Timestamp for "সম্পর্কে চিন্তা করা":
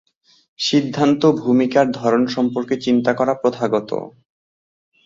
2.27-3.33